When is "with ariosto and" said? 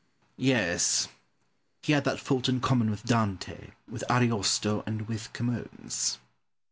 3.87-5.07